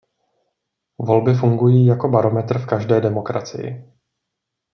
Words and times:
Volby 0.99 1.33
fungují 1.33 1.85
jako 1.85 2.07
barometr 2.09 2.57
v 2.59 2.65
každé 2.65 3.01
demokracii. 3.01 3.93